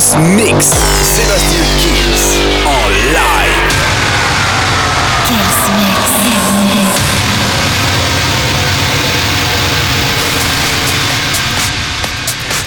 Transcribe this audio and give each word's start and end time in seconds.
Kills 0.00 0.16
Mix. 0.34 0.66
Sébastien 1.02 1.60
Kills 1.78 2.40
en 2.64 2.88
live. 3.12 3.74
Kills 5.26 5.60
Mix. 5.76 6.20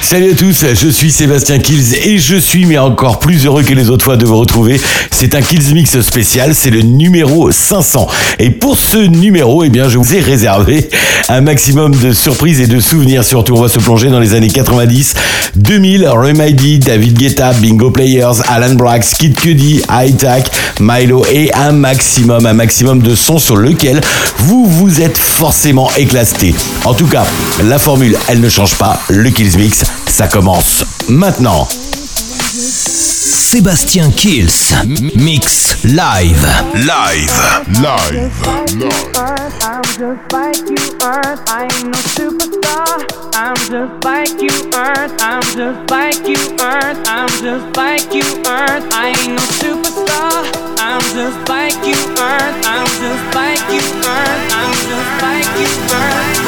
Salut 0.02 0.31
à 0.31 0.35
tous, 0.35 0.66
je 0.75 0.89
suis 0.89 1.11
Sébastien 1.11 1.57
Kills 1.57 1.95
et 2.04 2.20
je 2.20 2.35
suis 2.35 2.66
mais 2.66 2.77
encore 2.77 3.17
plus 3.17 3.47
heureux 3.47 3.63
que 3.63 3.73
les 3.73 3.89
autres 3.89 4.05
fois 4.05 4.15
de 4.15 4.27
vous 4.27 4.38
retrouver. 4.38 4.79
C'est 5.09 5.34
un 5.34 5.41
Kills 5.41 5.73
Mix 5.73 6.02
spécial, 6.02 6.54
c'est 6.54 6.70
le 6.70 6.81
numéro 6.81 7.52
500. 7.52 8.07
Et 8.38 8.52
pour 8.52 8.77
ce 8.77 8.98
numéro, 8.98 9.63
eh 9.63 9.70
bien, 9.70 9.90
je 9.90 9.98
vous 9.98 10.13
ai 10.13 10.20
réservé 10.20 10.88
un 11.30 11.41
maximum 11.41 11.95
de 11.95 12.12
surprises 12.12 12.59
et 12.59 12.68
de 12.68 12.80
souvenirs. 12.80 13.23
Surtout, 13.23 13.54
on 13.54 13.62
va 13.62 13.70
se 13.70 13.80
plonger 13.80 14.09
dans 14.09 14.20
les 14.20 14.34
années 14.34 14.50
90, 14.50 15.13
2000, 15.55 16.08
Remedy, 16.08 16.80
David 16.80 17.18
Guetta, 17.18 17.54
Bingo 17.54 17.91
Players, 17.91 18.41
Alan 18.48 18.76
Brax, 18.76 19.13
Kid 19.13 19.36
Cudi, 19.36 19.82
High 19.90 20.16
Milo 20.80 21.26
et 21.32 21.54
un 21.54 21.72
maximum, 21.72 22.46
un 22.46 22.54
maximum 22.54 23.02
de 23.02 23.16
sons 23.16 23.40
sur 23.40 23.55
lequel 23.55 24.02
vous 24.38 24.66
vous 24.66 25.02
êtes 25.02 25.18
forcément 25.18 25.90
éclaté. 25.98 26.54
En 26.86 26.94
tout 26.94 27.08
cas, 27.08 27.26
la 27.63 27.80
formule, 27.80 28.18
elle 28.27 28.41
ne 28.41 28.49
change 28.49 28.76
pas. 28.76 28.99
Le 29.10 29.30
Kills 29.30 29.58
Mix, 29.58 29.84
ça 30.08 30.27
commence 30.27 30.85
maintenant. 31.08 31.68
Sébastien 33.53 34.09
Kills 34.09 34.73
Mix 35.13 35.84
Live. 35.84 36.43
Live. 36.73 37.32
Live. 37.84 38.32
I'm 39.62 39.84
just 39.84 40.34
like 40.34 40.57
you, 40.57 40.98
Earth. 41.05 41.40
I 41.48 41.70
ain't 41.71 41.85
no 41.85 41.99
superstar. 42.18 43.05
I'm 43.35 43.55
just 43.55 44.04
like 44.04 44.41
you, 44.41 44.49
Earth. 44.74 45.13
I'm 45.21 45.43
just 45.43 45.91
like 45.91 46.27
you, 46.27 46.57
Earth. 46.65 46.98
I'm 47.05 47.29
just 47.29 47.77
like 47.77 48.12
you, 48.12 48.26
Earth. 48.41 48.90
I 48.91 49.13
ain't 49.21 49.35
no 49.37 49.46
superstar. 49.62 50.49
I'm 50.79 51.01
just 51.13 51.48
like 51.48 51.77
you, 51.85 51.93
Earth. 52.18 52.65
I'm 52.65 52.87
just 52.87 53.35
like 53.35 53.62
you, 53.70 53.85
Earth. 54.01 54.49
I'm 54.49 54.74
just 54.90 55.21
like 55.21 55.59
you, 55.62 55.70
Earth. 55.93 56.43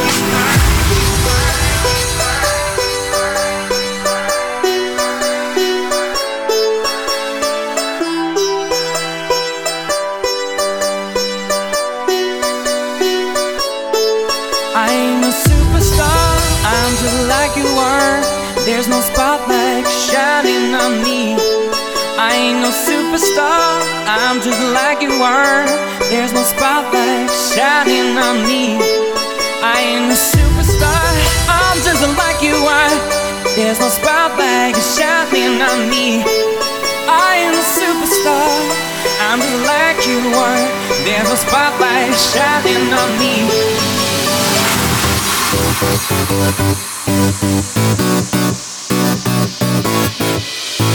Superstar, 23.36 23.82
I'm 24.08 24.42
just 24.42 24.62
like 24.74 25.02
you 25.02 25.12
are. 25.22 25.66
There's 26.10 26.32
no 26.32 26.42
spotlight 26.42 27.30
shining 27.30 28.18
on 28.18 28.48
me. 28.48 28.78
I 29.62 29.82
ain't 29.82 30.08
no 30.08 30.16
superstar, 30.16 31.04
I'm 31.50 31.78
just 31.84 32.02
like 32.18 32.42
you 32.42 32.56
are. 32.56 32.96
There's 33.56 33.80
no 33.80 33.90
spotlight 33.90 34.76
shining 34.76 35.62
on 35.62 35.90
me. 35.90 36.24
I 37.08 37.44
ain't 37.44 37.56
a 37.56 37.66
superstar, 37.76 38.56
I'm 39.20 39.40
just 39.40 39.66
like 39.68 40.08
you 40.08 40.20
are. 40.34 40.64
There's 41.04 41.28
no 41.28 41.36
spotlight 41.36 42.16
shining 42.16 42.94
on 42.94 43.10
me. 43.20 43.50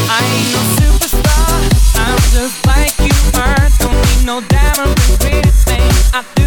I 0.08 0.20
ain't 0.24 0.52
no 0.52 0.60
superstar. 0.76 1.09
Just 2.32 2.64
like 2.64 2.96
you 3.00 3.40
are. 3.40 3.68
Don't 3.80 3.92
need 3.92 4.24
no 4.24 4.40
diamond 4.42 4.96
ring, 5.24 5.42
thing. 5.66 5.90
I 6.14 6.39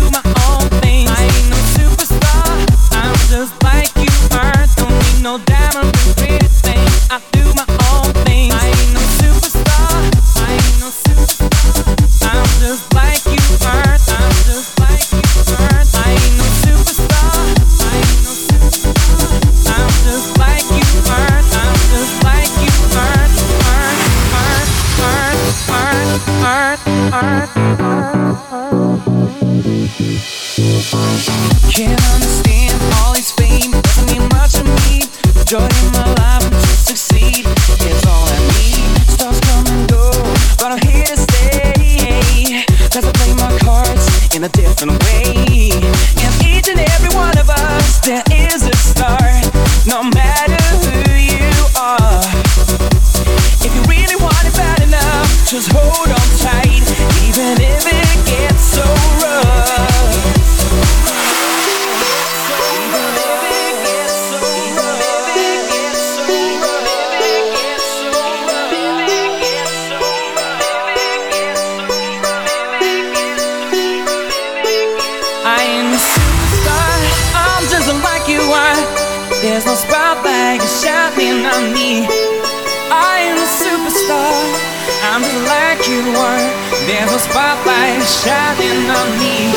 I'm 85.16 85.22
just 85.22 85.46
like 85.46 85.88
you 85.88 86.02
are. 86.18 86.50
There's 86.88 87.14
a 87.14 87.20
spotlight 87.20 88.02
shining 88.02 88.90
on 88.90 89.20
me. 89.20 89.54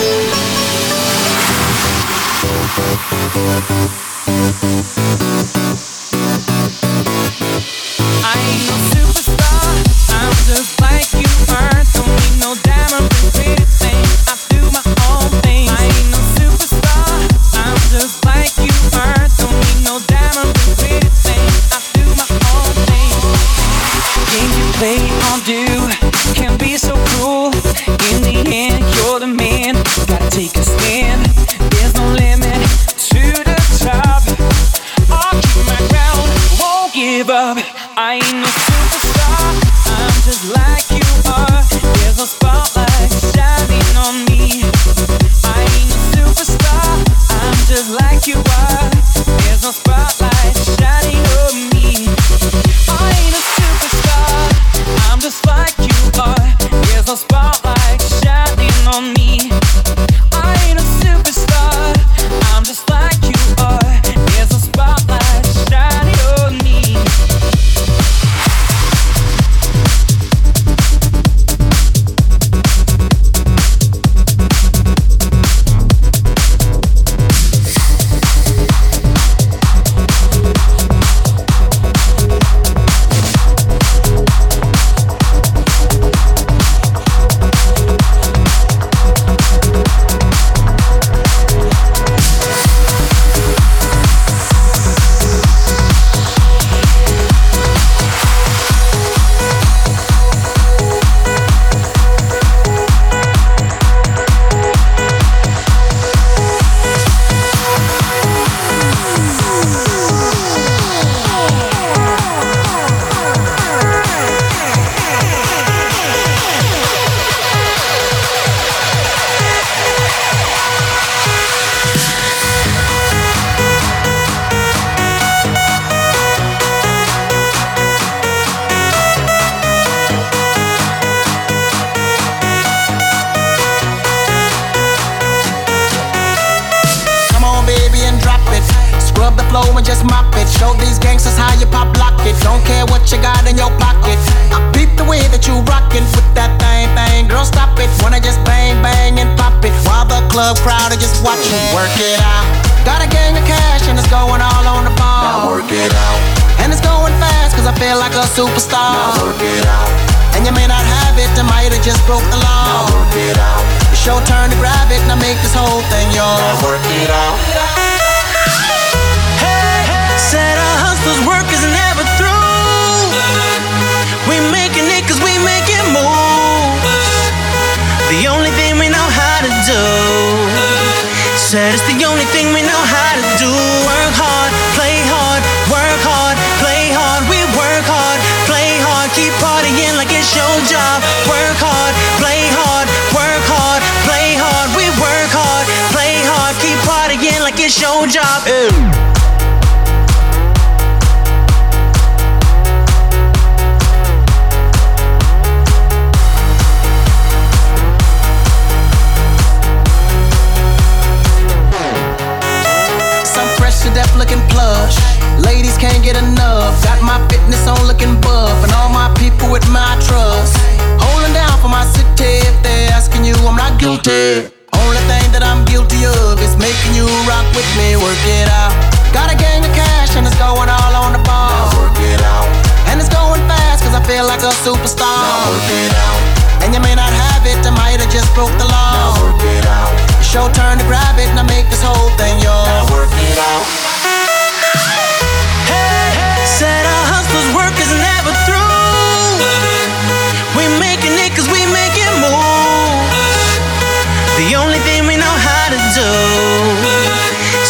guilty. 224.06 224.54
Only 224.78 225.02
thing 225.10 225.26
that 225.34 225.42
I'm 225.42 225.66
guilty 225.66 226.06
of 226.06 226.38
is 226.38 226.54
making 226.62 226.94
you 226.94 227.06
rock 227.26 227.46
with 227.58 227.66
me, 227.74 227.98
work 227.98 228.22
it 228.22 228.46
out. 228.54 228.70
Got 229.10 229.34
a 229.34 229.36
gang 229.36 229.66
of 229.66 229.72
cash 229.74 230.14
and 230.14 230.22
it's 230.26 230.38
going 230.38 230.70
all 230.70 230.94
on 230.94 231.10
the 231.10 231.22
ball. 231.26 231.50
Now 231.50 231.82
work 231.82 231.98
it 231.98 232.22
out. 232.22 232.46
And 232.86 233.02
it's 233.02 233.10
going 233.10 233.42
fast 233.50 233.82
cause 233.82 233.94
I 233.94 234.02
feel 234.06 234.26
like 234.26 234.46
a 234.46 234.54
superstar. 234.62 235.10
Now 235.10 235.50
work 235.50 235.70
it 235.70 235.92
out. 236.06 236.20
And 236.62 236.68
you 236.74 236.80
may 236.80 236.94
not 236.94 237.10
have 237.10 237.42
it, 237.46 237.58
I 237.66 237.72
might 237.74 237.98
have 237.98 238.12
just 238.12 238.30
broke 238.34 238.54
the 238.58 238.68
law. 238.70 238.94
Now 238.94 239.26
work 239.26 239.42
it 239.42 239.66
out. 239.66 239.90
It's 240.22 240.30
turn 240.30 240.78
to 240.78 240.86
grab 240.86 241.18
it 241.18 241.30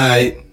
night. 0.00 0.46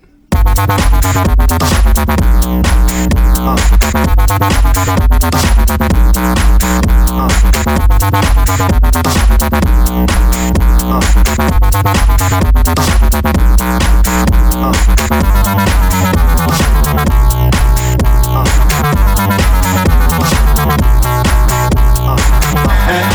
At, 22.89 23.05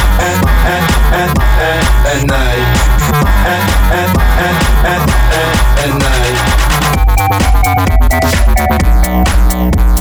at, 0.62 1.38
at, 2.06 2.26
night. 2.26 2.92
At, 3.44 4.16
at, 4.38 4.71
at, 4.84 5.00
at, 5.32 5.56
at 5.84 5.92
night. 9.76 9.91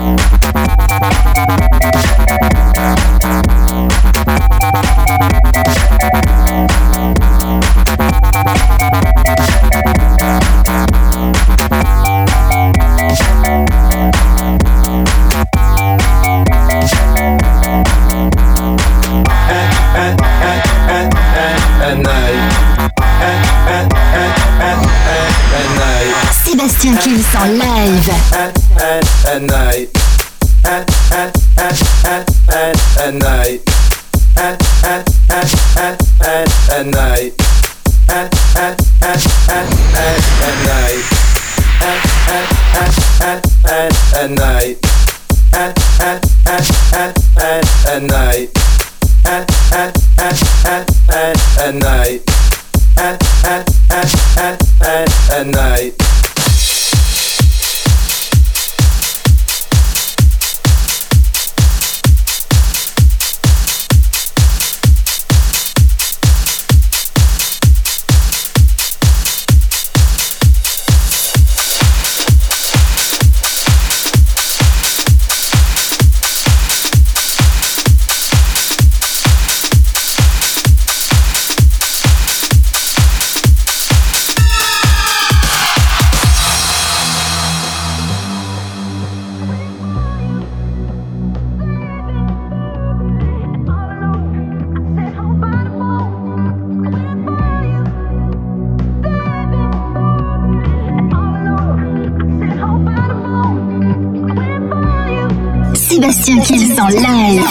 En 106.82 106.88
live. 106.88 107.42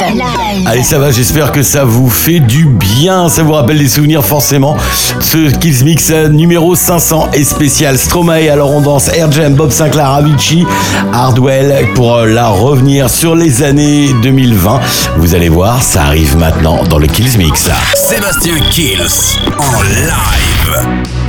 Allez, 0.67 0.83
ça 0.83 0.99
va, 0.99 1.11
j'espère 1.11 1.53
que 1.53 1.63
ça 1.63 1.85
vous 1.85 2.09
fait 2.09 2.41
du 2.41 2.67
bien. 2.67 3.29
Ça 3.29 3.43
vous 3.43 3.53
rappelle 3.53 3.79
des 3.79 3.89
souvenirs, 3.89 4.25
forcément. 4.25 4.77
Ce 5.21 5.51
Kills 5.59 5.85
Mix 5.85 6.11
euh, 6.11 6.29
numéro 6.29 6.75
500 6.75 7.31
est 7.33 7.45
spécial. 7.45 7.99
Stromae, 7.99 8.51
alors 8.51 8.71
on 8.71 8.81
danse 8.81 9.09
Air 9.09 9.31
Jam, 9.31 9.55
Bob 9.55 9.71
Sinclair, 9.71 10.11
Avicii, 10.11 10.67
Hardwell 11.13 11.89
pour 11.95 12.17
euh, 12.17 12.27
la 12.27 12.49
revenir 12.49 13.09
sur 13.11 13.35
les 13.35 13.63
années 13.63 14.11
2020. 14.23 14.81
Vous 15.19 15.35
allez 15.35 15.49
voir, 15.49 15.83
ça 15.83 16.03
arrive 16.03 16.37
maintenant 16.37 16.83
dans 16.85 16.99
le 16.99 17.07
Kills 17.07 17.39
Mix. 17.39 17.69
Sébastien 17.95 18.55
Kills 18.71 19.39
en 19.59 19.83
live. 19.83 21.20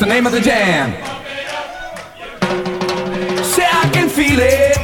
What's 0.00 0.08
the 0.08 0.14
name 0.14 0.26
of 0.26 0.32
the 0.32 0.40
jam? 0.40 0.92
Say 3.44 3.66
I 3.70 3.90
can 3.92 4.08
feel 4.08 4.38
it. 4.40 4.78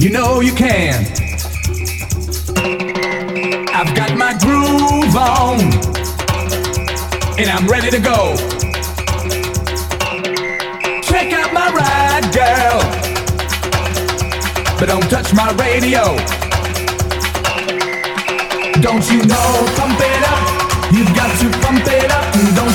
You 0.00 0.10
know 0.10 0.38
you 0.38 0.54
can. 0.54 1.04
I've 3.74 3.92
got 3.96 4.16
my 4.16 4.38
groove 4.38 5.16
on, 5.16 5.58
and 7.40 7.50
I'm 7.50 7.66
ready 7.66 7.90
to 7.90 7.98
go. 7.98 8.36
Check 11.02 11.32
out 11.32 11.52
my 11.52 11.72
ride, 11.74 12.30
girl, 12.32 12.82
but 14.78 14.86
don't 14.86 15.10
touch 15.10 15.34
my 15.34 15.50
radio. 15.54 16.16
Don't 18.80 19.10
you 19.10 19.26
know? 19.26 19.66
Pump 19.74 19.98
it 19.98 20.22
up. 20.22 20.92
You've 20.92 21.12
got 21.16 21.36
to 21.40 21.50
pump 21.58 21.84
it 21.88 22.12
up 22.12 22.19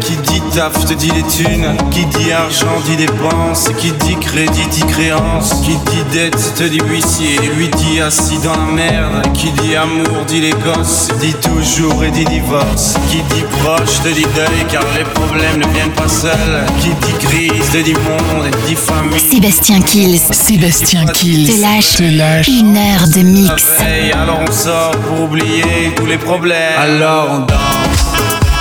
Qui 0.00 0.16
dit 0.16 0.31
taf 0.54 0.84
te 0.84 0.94
dit 0.94 1.10
les 1.10 1.22
thunes, 1.22 1.76
qui 1.90 2.04
dit 2.06 2.30
argent 2.32 2.80
dit 2.84 2.96
dépenses, 2.96 3.70
qui 3.78 3.92
dit 3.92 4.16
crédit 4.20 4.66
dit 4.70 4.84
créance, 4.86 5.54
qui 5.64 5.76
dit 5.90 6.04
dette 6.12 6.54
te 6.54 6.64
dit 6.64 6.80
huissier, 6.88 7.38
lui 7.56 7.68
dit 7.68 8.00
assis 8.00 8.38
dans 8.38 8.56
la 8.56 8.72
merde, 8.72 9.32
qui 9.32 9.50
dit 9.52 9.74
amour 9.74 10.24
dit 10.26 10.40
les 10.40 10.50
gosses, 10.50 11.08
dit 11.20 11.34
toujours 11.34 12.04
et 12.04 12.10
dit 12.10 12.24
divorce, 12.24 12.94
qui 13.10 13.18
dit 13.34 13.44
proche 13.62 14.02
te 14.02 14.08
dit 14.08 14.26
deuil 14.34 14.66
car 14.70 14.84
les 14.96 15.04
problèmes 15.04 15.58
ne 15.58 15.66
viennent 15.72 15.92
pas 15.92 16.08
seuls, 16.08 16.64
qui 16.80 16.88
dit 16.88 17.26
crise 17.26 17.70
te 17.70 17.78
dit 17.78 17.94
monde, 17.94 18.50
dit 18.66 18.76
famille. 18.76 19.20
Sébastien 19.20 19.80
Kills. 19.80 20.20
Sébastien 20.30 21.06
Kills. 21.06 21.46
Te 21.46 21.60
lâche. 21.60 21.96
Te 21.96 22.02
lâche. 22.02 22.48
Une 22.48 22.76
heure 22.76 23.08
de 23.08 23.22
mix. 23.22 23.64
Alors 24.12 24.40
on 24.46 24.52
sort 24.52 24.90
pour 25.06 25.22
oublier 25.22 25.92
tous 25.96 26.06
les 26.06 26.18
problèmes. 26.18 26.78
Alors 26.78 27.28
on 27.30 27.38
danse. 27.40 28.51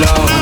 love 0.00 0.41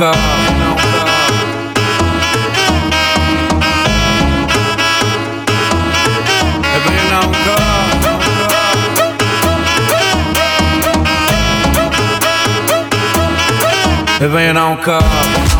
calma. 0.00 0.16
É 6.64 6.78
bem 6.88 7.00
não 7.10 7.26
calma. 7.44 7.60
É 14.20 14.28
bem 14.28 14.52
não. 14.54 15.59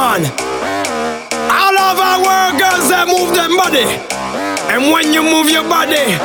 Man. 0.00 0.24
All 1.52 1.76
over 1.76 2.06
the 2.16 2.20
world, 2.24 2.54
girls 2.56 2.88
they 2.88 3.04
move 3.04 3.36
them 3.36 3.52
body. 3.60 3.84
And 4.72 4.88
when 4.92 5.12
you 5.12 5.22
move 5.22 5.52
your 5.52 5.66
body, 5.68 6.16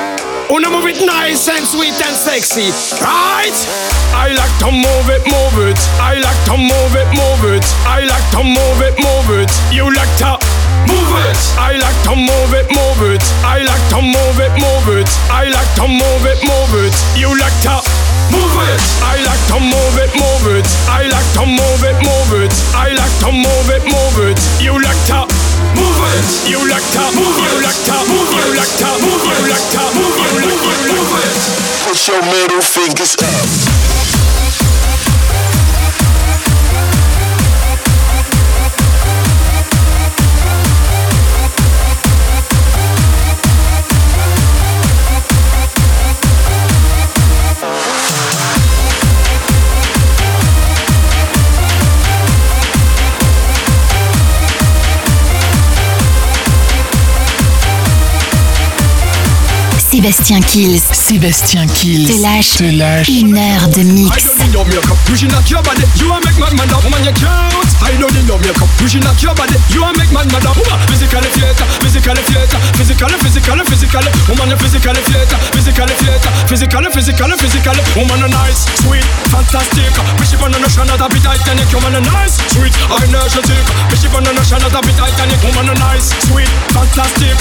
wanna 0.47 0.69
move 0.71 0.87
it 0.87 1.03
nice 1.03 1.43
and 1.51 1.65
sweet 1.67 1.97
and 2.07 2.15
sexy, 2.15 2.71
right? 3.03 3.57
I 4.15 4.31
like 4.31 4.55
to 4.63 4.69
move 4.71 5.07
it, 5.11 5.23
move 5.27 5.57
it. 5.67 5.79
I 5.99 6.15
like 6.23 6.41
to 6.47 6.55
move 6.55 6.93
it, 7.01 7.09
move 7.19 7.43
it. 7.51 7.65
I 7.83 8.07
like 8.07 8.27
to 8.35 8.41
move 8.57 8.79
it, 8.87 8.95
move 9.07 9.29
it. 9.43 9.51
You 9.75 9.91
like 9.91 10.13
to 10.23 10.39
move 10.87 11.11
it. 11.27 11.39
I 11.59 11.75
like 11.75 11.99
to 12.07 12.13
move 12.15 12.51
it, 12.55 12.67
move 12.71 13.01
it. 13.11 13.23
I 13.43 13.59
like 13.69 13.85
to 13.91 13.99
move 13.99 14.39
it, 14.39 14.53
move 14.55 14.87
it. 14.99 15.09
I 15.27 15.51
like 15.51 15.71
to 15.79 15.85
move 15.91 16.23
it, 16.31 16.39
move 16.47 16.73
it. 16.85 16.95
You 17.19 17.29
like 17.43 17.57
to 17.67 17.94
move 18.35 18.55
it. 18.67 18.81
I 19.01 19.15
like 19.23 19.43
to 19.51 19.57
move 19.63 19.95
it, 20.03 20.11
move 20.13 20.45
it. 20.59 20.67
I 20.91 21.07
like 21.07 21.29
to 21.39 21.43
move 21.47 21.81
it, 21.87 21.97
move 22.03 22.31
it. 22.43 22.51
I 22.75 22.91
like 22.91 23.15
to 23.23 23.31
move 23.31 23.67
it, 23.71 23.83
move 23.87 24.17
it. 24.27 24.37
You 24.59 24.75
like 24.75 25.01
to 25.09 25.23
move 25.75 25.99
it. 26.11 26.27
You 26.51 26.59
like 26.67 26.87
to 26.95 27.03
move. 27.15 27.37
it. 27.39 27.47
You 27.47 27.63
like 27.63 27.81
to 27.87 27.97
move. 28.11 28.29
it. 28.29 28.43
You 28.43 28.55
like 28.59 28.75
to 28.81 28.89
move. 29.03 29.23
You 29.23 29.39
like 29.47 29.67
to 29.71 29.83
move. 29.95 30.15
You 30.19 30.43
like 30.43 30.59
to 30.59 30.73
move 30.91 31.11
it. 31.23 31.39
Put 31.87 31.99
your 32.07 32.21
middle 32.21 32.61
fingers 32.61 33.15
up. 33.23 33.94
Sébastien 60.05 60.39
Kills. 60.41 60.83
Sébastien 60.91 61.65
Kills. 61.65 62.05
Te 62.05 62.21
lâche. 62.21 62.57
Te 62.57 62.69
lâche. 62.77 63.09
Une 63.09 63.35
heure 63.39 63.67
de 63.69 63.81
mix. 63.81 64.13
I 64.13 64.21
don't 64.21 64.37
need 64.37 64.53
no 64.53 64.63
makeup. 64.63 64.97
You 65.09 65.17
should 65.17 65.31
knock 65.31 65.49
your 65.49 65.63
body. 65.63 65.81
You 65.97 66.13
a 66.13 66.21
make 66.21 66.37
man 66.37 66.53
mad 66.53 66.69
up, 66.77 66.83
woman 66.85 67.01
you 67.01 67.11
cute. 67.17 67.25
I 67.81 67.97
don't 67.97 68.13
need 68.13 68.29
no 68.29 68.37
makeup. 68.37 68.69
You 68.77 68.87
should 68.87 69.01
knock 69.01 69.17
your 69.23 69.33
body. 69.33 69.57
You 69.73 69.81
a 69.81 69.89
make 69.97 70.13
man 70.13 70.29
mad 70.29 70.45
up, 70.45 70.53
woman. 70.61 70.77
Physically 70.85 71.25
fit, 71.33 71.57
physically 71.81 72.21
fit, 72.21 72.53
physically, 72.77 73.17
physically, 73.17 73.65
physically. 73.65 74.11
Woman 74.29 74.53
you 74.53 74.57
physically 74.61 75.01
fit, 75.09 75.25
physically 75.57 75.95
fit, 75.97 76.21
physically, 76.53 76.89
physically, 76.93 77.35
physically. 77.41 77.81
Woman 77.97 78.21
you 78.21 78.29
nice, 78.29 78.69
sweet, 78.85 79.05
fantastic. 79.33 79.89
Wanna 80.45 80.61
know 80.61 80.69
another 80.69 81.09
bit 81.09 81.23
Titanic. 81.25 81.65
Woman 81.73 81.97
you 81.97 82.05
nice, 82.13 82.37
sweet, 82.53 82.75
energetic. 82.93 83.65
Bit 83.89 84.05
Titanic. 85.01 85.41
Woman 85.41 85.73
nice, 85.81 86.13
fantastic. 86.69 87.33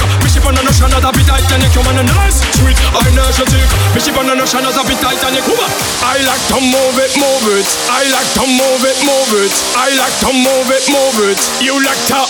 Another 0.84 1.12
bit 1.12 1.26
Titanic. 1.26 1.74
Woman 1.76 1.96
you 1.96 2.04
nice, 2.14 2.40
sweet, 2.59 2.78
energetic. 2.94 3.68
Me 3.94 4.00
she 4.00 4.11
wanna 4.14 4.34
know 4.34 4.46
another 4.46 4.84
bit 4.86 4.98
Titanic. 5.02 5.44
Woman, 5.46 5.70
I 6.02 6.22
like 6.22 6.44
to 6.55 6.59
move 6.62 6.96
it, 7.02 7.12
move 7.18 7.46
it. 7.59 7.66
I 7.90 8.07
like 8.11 8.30
to 8.38 8.44
move 8.46 8.82
it, 8.86 8.98
move 9.02 9.32
it. 9.42 9.52
I 9.74 9.90
like 9.98 10.16
to 10.22 10.30
move 10.30 10.68
it, 10.70 10.84
move 10.90 11.18
it. 11.30 11.40
You 11.61 11.74
like 11.82 12.02
to 12.14 12.20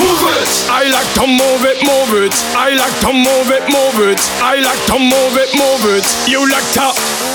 move 0.00 0.22
it. 0.32 0.50
I 0.72 0.88
like 0.88 1.10
to 1.20 1.24
move 1.26 1.64
it, 1.64 1.78
move 1.84 2.12
it. 2.24 2.34
I 2.56 2.72
like 2.76 2.96
to 3.04 3.10
move 3.12 3.48
it, 3.52 3.64
move 3.68 3.98
it. 4.08 4.20
I 4.40 4.56
like 4.60 4.82
to 4.92 4.96
move 4.98 5.36
it, 5.36 5.50
move 5.56 5.84
it. 5.92 6.06
You 6.28 6.40
like 6.48 6.68
to 6.80 6.88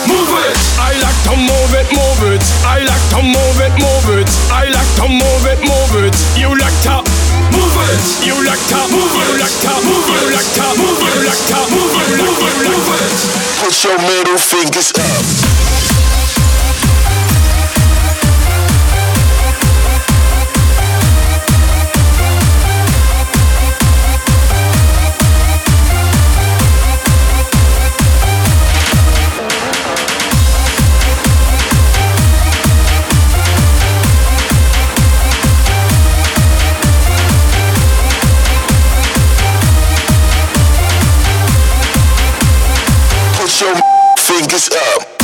move 0.10 0.32
it. 0.46 0.58
I 0.82 0.94
like 1.02 1.20
to 1.30 1.34
move 1.38 1.74
it, 1.78 1.90
move 1.94 2.22
it. 2.34 2.44
I 2.66 2.82
like 2.86 3.06
to 3.14 3.22
move 3.22 3.60
it, 3.62 3.74
move 3.78 4.08
it. 4.18 4.30
I 4.50 4.66
like 4.70 4.92
to 5.02 5.08
move 5.10 5.46
it, 5.46 5.60
move 5.62 5.94
it. 6.06 6.16
You 6.38 6.50
like 6.58 6.78
to 6.90 7.11
Put 13.60 13.84
your 13.84 13.98
middle 14.00 14.38
fingers 14.38 14.92
up. 14.96 15.71
up. 44.70 45.21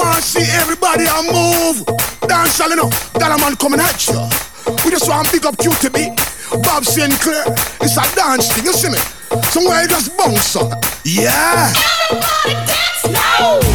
Want 0.00 0.24
see 0.24 0.48
everybody 0.56 1.04
a 1.04 1.20
move. 1.28 1.84
Dance 2.26 2.58
all 2.58 2.88
that 3.20 3.36
a 3.36 3.38
man 3.38 3.54
coming 3.56 3.80
at 3.80 4.00
you. 4.08 4.16
We 4.82 4.90
just 4.90 5.06
want 5.06 5.30
big 5.30 5.44
up 5.44 5.56
QTB, 5.58 6.16
Bob 6.64 6.84
Sinclar. 6.84 7.44
It's 7.84 7.98
a 7.98 8.16
dance 8.16 8.48
thing, 8.50 8.64
you 8.64 8.72
see 8.72 8.88
me? 8.88 8.98
Somewhere 9.52 9.82
you 9.82 9.88
just 9.88 10.16
bounce 10.16 10.56
up. 10.56 10.84
Yeah. 11.04 11.72
Let's 12.48 13.69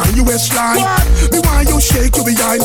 want 0.00 0.16
you 0.16 0.24
waistline. 0.24 0.80
Me 1.28 1.38
want 1.44 1.68
you 1.68 1.80
shake 1.80 2.16
your 2.16 2.24
behind. 2.24 2.64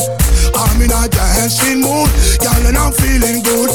I'm 0.56 0.80
in 0.80 0.88
a 0.88 1.04
dancing 1.08 1.84
mood, 1.84 2.08
girl, 2.40 2.64
and 2.64 2.76
I'm 2.76 2.92
feeling 2.92 3.44
good. 3.44 3.68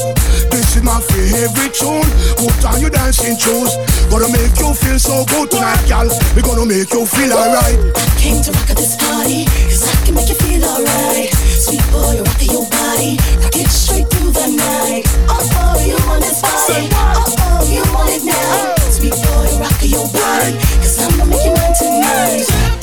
This 0.50 0.76
is 0.76 0.84
my 0.84 0.98
favorite 1.14 1.74
tune. 1.78 2.10
Put 2.42 2.58
on 2.66 2.82
your 2.82 2.90
dancing 2.90 3.38
shoes. 3.38 3.78
Gonna 4.10 4.34
make 4.34 4.58
you 4.58 4.74
feel 4.74 4.98
so 4.98 5.26
good 5.30 5.52
tonight, 5.52 5.86
girl. 5.86 6.10
We 6.34 6.42
gonna 6.42 6.66
make 6.66 6.90
you 6.90 7.06
feel 7.06 7.32
alright. 7.34 7.78
I 7.94 8.06
came 8.18 8.42
to 8.42 8.52
rock 8.52 8.70
at 8.70 8.78
this 8.78 8.98
party, 8.98 9.46
cause 9.70 9.86
I 9.86 9.96
can 10.06 10.16
make 10.16 10.30
you 10.30 10.36
feel 10.42 10.64
alright. 10.66 11.30
Sweet 11.62 11.86
boy, 11.94 12.18
rocking 12.18 12.52
your 12.52 12.66
body, 12.66 13.22
rock 13.46 13.56
it 13.56 13.70
straight 13.70 14.10
through 14.10 14.34
the 14.34 14.48
night. 14.58 15.06
Oh, 15.30 15.38
oh, 15.38 15.78
you 15.86 15.98
want 16.10 16.26
this 16.26 16.42
body, 16.42 16.90
oh, 16.98 17.30
oh, 17.46 17.62
you 17.70 17.86
want 17.94 18.10
it 18.10 18.26
now. 18.26 18.74
Sweet 18.90 19.14
boy, 19.14 19.48
rocking 19.62 19.92
your 19.94 20.08
body, 20.10 20.58
cause 20.82 20.98
I'ma 20.98 21.26
make 21.30 21.46
you 21.46 21.54
mine 21.54 21.76
tonight. 21.78 22.81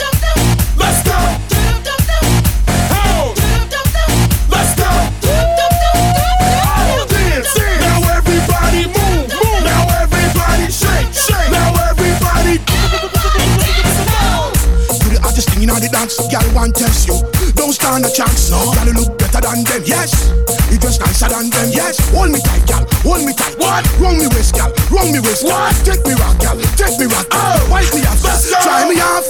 Dance, 15.98 16.16
girl. 16.30 16.46
One 16.54 16.72
tells 16.72 17.06
you, 17.06 17.18
don't 17.58 17.72
stand 17.72 18.04
a 18.06 18.10
chance. 18.10 18.50
No, 18.50 18.70
girl, 18.74 18.86
you 18.86 18.94
look 18.94 19.18
better 19.18 19.42
than 19.42 19.64
them. 19.66 19.82
Yes, 19.84 20.30
you 20.70 20.78
dress 20.78 20.98
nicer 21.00 21.28
than 21.28 21.50
them. 21.50 21.68
Yes, 21.74 21.98
hold 22.14 22.30
me 22.30 22.38
tight, 22.40 22.66
girl. 22.66 22.86
Hold 23.02 23.26
me 23.26 23.32
tight. 23.34 23.58
What? 23.58 23.82
Run 23.98 24.18
me 24.18 24.26
waist, 24.30 24.54
girl. 24.54 24.70
Run 24.90 25.10
me 25.10 25.18
waist. 25.18 25.44
What? 25.44 25.74
Take 25.82 26.04
me 26.06 26.14
rock, 26.14 26.38
girl. 26.38 26.56
Take 26.78 26.98
me 26.98 27.06
rock. 27.10 27.26
Oh, 27.32 27.58
wipe 27.70 27.90
me 27.94 28.02
off. 28.06 28.22
Try 28.62 28.86
me 28.86 29.00
off. 29.02 29.26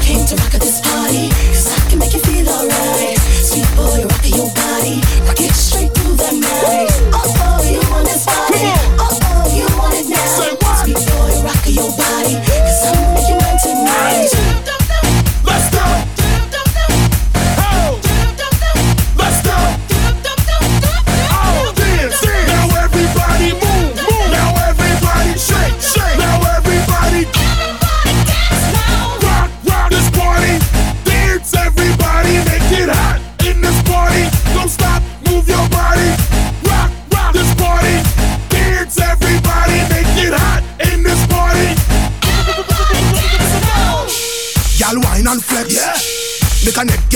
Came 0.00 0.24
to 0.26 0.34
rock 0.36 0.54
at 0.56 0.60
this 0.60 0.80
party, 0.80 1.28
cause 1.52 1.68
I 1.68 1.78
can 1.90 1.98
make 1.98 2.12
you 2.14 2.20
feel 2.20 2.48
alright. 2.48 3.18
Sweet 3.44 3.68
boy, 3.76 4.00
you're 4.00 4.36
your 4.36 4.50
body, 4.54 5.00
rock 5.28 5.40
it 5.40 5.52
straight 5.52 5.79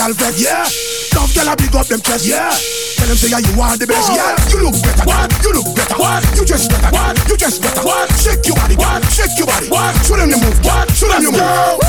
Make 0.05 0.13
a 0.13 0.21
neck, 0.21 0.21
girl, 0.21 0.29
vex. 0.29 0.37
Yeah. 0.37 0.69
Love, 1.17 1.33
girl, 1.33 1.49
I 1.49 1.55
big 1.57 1.73
up 1.73 1.89
them 1.89 2.01
chest. 2.05 2.29
Yeah. 2.29 2.53
Tell 3.01 3.09
them 3.09 3.17
say 3.17 3.33
yeah, 3.33 3.41
you 3.41 3.57
are 3.57 3.73
the 3.73 3.89
best. 3.89 4.13
Yeah. 4.13 4.37
You 4.53 4.69
look 4.69 4.77
better. 4.85 5.05
What? 5.09 5.33
You 5.41 5.51
look 5.57 5.69
better. 5.73 5.97
What? 5.97 6.21
You 6.37 6.45
just 6.45 6.69
better. 6.69 6.93
What? 6.93 7.17
You 7.25 7.37
just 7.41 7.63
better. 7.65 7.81
What? 7.81 8.13
Shake 8.21 8.45
your 8.45 8.57
body. 8.61 8.77
What? 8.77 9.01
Shake 9.09 9.33
your 9.41 9.49
body. 9.49 9.73
What? 9.73 9.97
Show 10.05 10.21
them 10.21 10.29
your 10.29 10.45
move. 10.45 10.61
What? 10.61 10.93
Show 10.93 11.09
them 11.09 11.25
your 11.25 11.33
move. 11.33 11.81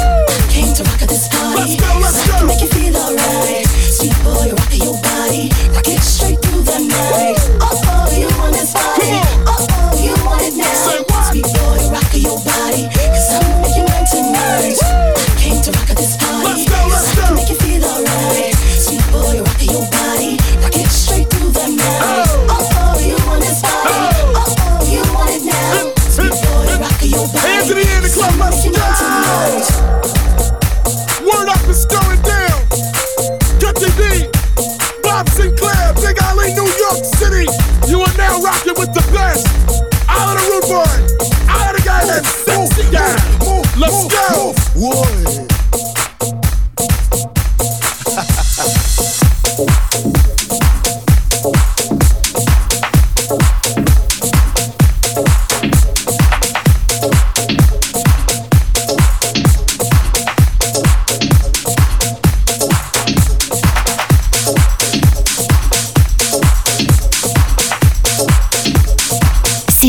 Came 0.47 0.72
to 0.72 0.84
rock 0.88 1.01
at 1.03 1.09
this 1.11 1.28
party. 1.28 1.59
Let's 1.59 1.76
go, 1.76 1.91
let's 1.99 2.16
so 2.16 2.24
I 2.24 2.39
can 2.39 2.39
go. 2.39 2.47
make 2.47 2.61
you 2.63 2.72
feel 2.72 2.95
alright. 2.95 3.68
Sweet 3.68 4.16
boy, 4.24 4.47
rock 4.47 4.72
your 4.80 4.95
body. 4.95 5.51
Rock 5.76 5.88
it 5.91 5.99
straight 5.99 6.39
through 6.39 6.63
the 6.63 6.80
night. 6.88 7.36
Oh, 7.59 7.68
oh, 7.68 8.07
you 8.16 8.32
want 8.39 8.55
this 8.55 8.72
body. 8.72 9.11
Oh, 9.43 9.59
oh, 9.59 9.91
you 9.99 10.16
want 10.24 10.39
it 10.39 10.55
now. 10.55 10.72
Say 10.72 11.03
what? 11.03 11.36
Sweet 11.36 11.51
boy, 11.51 11.84
rock 11.91 12.11
your 12.16 12.39
body. 12.47 12.88
Cause 12.95 13.28
I'm 13.36 13.59
making 13.59 13.84
mine 13.91 14.07
tonight. 14.07 14.80
I 14.80 15.05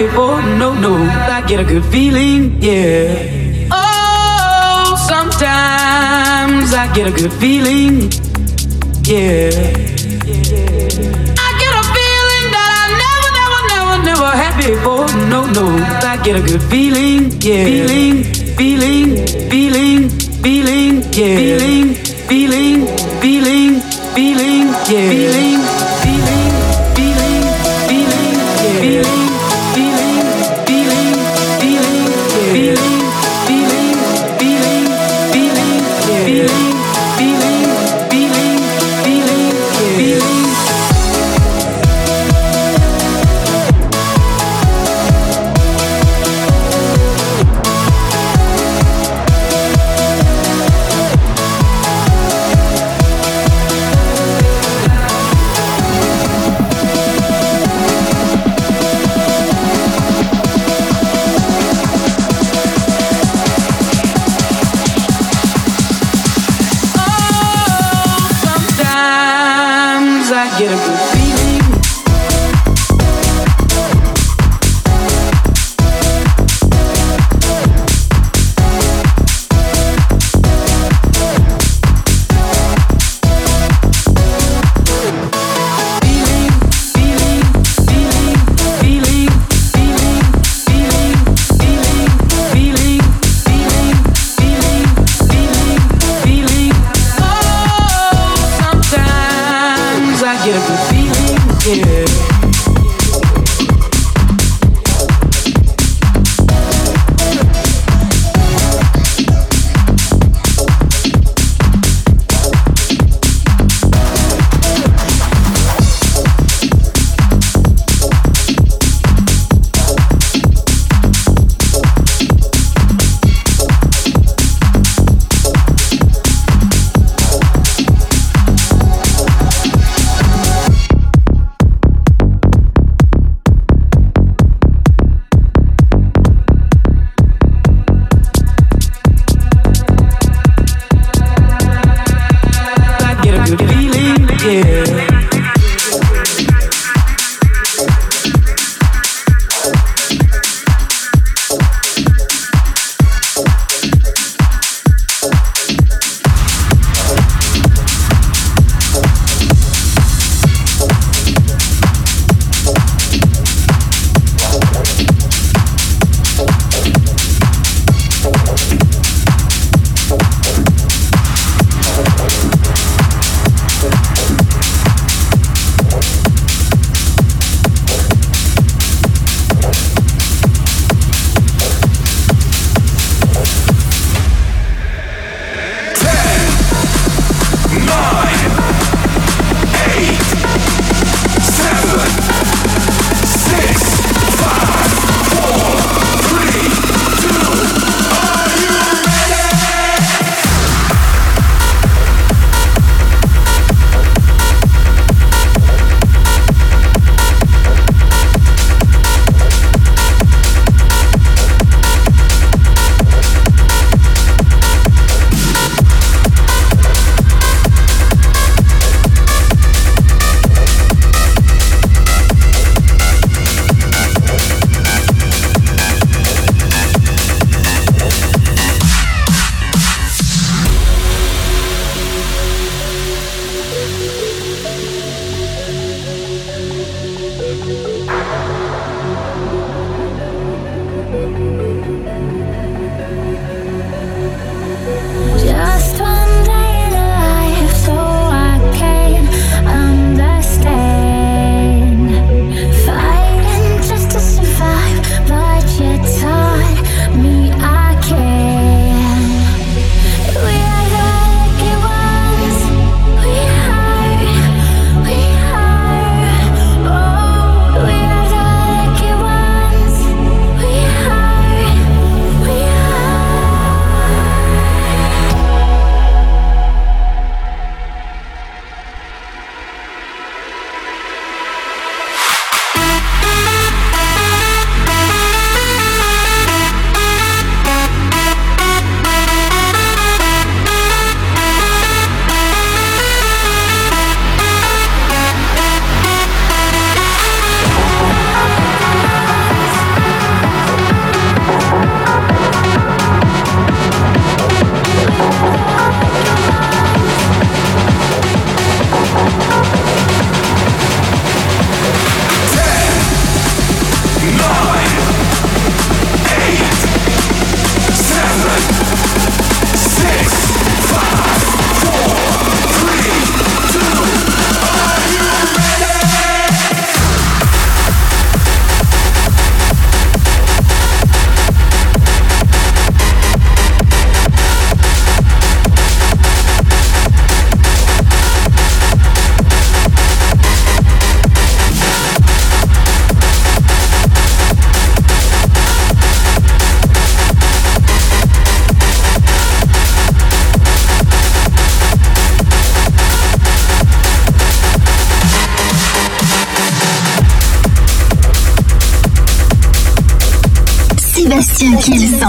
Never 0.00 0.08
had. 0.16 0.40
No, 0.58 0.72
no. 0.72 0.94
I 0.96 1.42
get 1.46 1.60
a 1.60 1.64
good 1.64 1.84
feeling. 1.92 2.56
Yeah. 2.62 3.68
Oh, 3.70 4.96
sometimes 5.12 6.72
I 6.72 6.90
get 6.94 7.06
a 7.06 7.10
good 7.10 7.32
feeling. 7.34 8.10
Yeah. 9.04 9.50
I 11.44 11.48
get 11.62 11.72
a 11.80 11.84
feeling 11.96 12.46
that 12.54 12.70
I 12.80 12.84
never, 13.02 13.30
never, 13.40 13.60
never, 13.72 13.96
never 14.10 14.30
had 14.40 14.54
before. 14.64 15.06
No, 15.28 15.40
no. 15.58 15.66
I 16.12 16.16
get 16.24 16.36
a 16.36 16.42
good 16.50 16.62
feeling. 16.72 17.32
Yeah. 17.40 17.64
Feeling, 17.64 18.24
feeling, 18.56 19.26
feeling, 19.50 20.08
feeling. 20.44 20.92
Yeah. 21.12 21.36
Feeling, 21.42 21.94
feeling, 22.30 22.86
feeling, 23.20 23.80
feeling. 24.16 24.66
Yeah. 24.88 25.10
Feeling, 25.12 25.49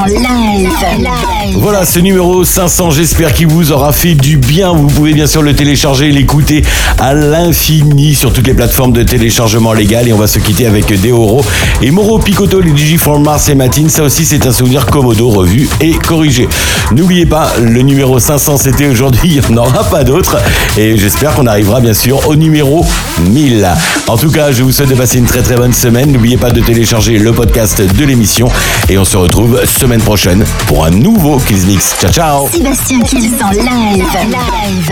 en 0.02 0.06
live. 0.06 0.70
live. 0.98 1.58
Voilà 1.58 1.86
ce 1.86 2.00
numéro 2.00 2.44
500, 2.44 2.92
j'espère 2.92 3.34
qu'il 3.34 3.48
vous 3.48 3.72
aura 3.72 3.92
fait 3.92 4.16
du 4.16 4.38
bien. 4.38 4.74
Vous 4.74 4.88
pouvez 4.88 5.14
bien 5.14 5.28
sûr 5.28 5.42
le 5.42 5.54
télécharger 5.54 6.08
et 6.08 6.12
l'écouter 6.12 6.64
à 6.98 7.14
l'infini 7.14 8.16
sur 8.16 8.34
toutes 8.34 8.48
les 8.48 8.54
plateformes 8.54 8.94
de 8.94 9.04
téléchargement 9.04 9.74
légal. 9.74 10.08
Et 10.08 10.14
on 10.14 10.18
va 10.18 10.28
se 10.28 10.40
quitter 10.40 10.66
avec 10.66 11.00
Deoro 11.02 11.44
et 11.82 11.92
Moro 11.92 12.20
Picotto, 12.20 12.62
les 12.62 12.76
DJ 12.76 12.98
for 12.98 13.20
Mars 13.20 13.50
et 13.50 13.56
Matine. 13.56 13.90
Ça 13.90 14.04
aussi, 14.04 14.26
c'est 14.26 14.46
un 14.48 14.52
souvenir 14.52 14.86
Komodo 14.88 15.30
revu 15.30 15.70
et 15.82 15.92
corrigé. 15.92 16.48
N'oubliez 16.92 17.26
pas, 17.26 17.54
le 17.62 17.82
numéro 17.82 18.20
500, 18.20 18.58
c'était 18.58 18.88
aujourd'hui. 18.88 19.42
Il 19.48 19.54
n'y 19.54 19.60
en 19.60 19.64
aura 19.64 19.84
pas 19.84 20.04
d'autres. 20.04 20.38
Et 20.78 20.98
j'espère 20.98 21.36
qu'on 21.36 21.46
arrivera 21.46 21.80
bien 21.80 21.94
sûr 21.94 22.28
au 22.28 22.36
numéro 22.36 22.86
1000. 23.30 23.68
En 24.08 24.18
tout 24.18 24.32
cas, 24.32 24.52
je 24.52 24.64
vous 24.64 24.72
souhaite 24.72 24.90
de 24.90 24.96
passer 24.96 25.20
une 25.20 25.26
très 25.26 25.42
très 25.42 25.56
bonne 25.56 25.74
semaine. 25.74 26.12
N'oubliez 26.12 26.38
pas 26.38 26.52
de 26.52 26.62
télécharger 26.62 27.20
le 27.20 27.32
podcast 27.34 27.82
de 27.82 28.06
l'émission. 28.06 28.48
Et 28.90 28.98
on 28.98 29.06
se 29.06 29.18
retrouve 29.18 29.60
semaine 29.66 29.91
prochaine 30.00 30.46
pour 30.68 30.86
un 30.86 30.90
nouveau 30.90 31.38
Kills 31.40 31.66
Mix. 31.66 31.96
Ciao, 32.00 32.12
ciao 32.12 32.50
Sébastien 32.50 33.02
Kills 33.02 33.34
en 33.44 33.52
live. 33.52 34.06
live. 34.30 34.92